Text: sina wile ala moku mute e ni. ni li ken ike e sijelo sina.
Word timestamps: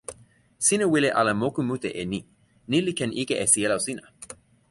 sina 0.65 0.85
wile 0.91 1.09
ala 1.19 1.31
moku 1.41 1.61
mute 1.67 1.89
e 2.01 2.03
ni. 2.11 2.19
ni 2.69 2.77
li 2.85 2.91
ken 2.97 3.11
ike 3.21 3.35
e 3.43 3.45
sijelo 3.51 3.77
sina. 3.85 4.03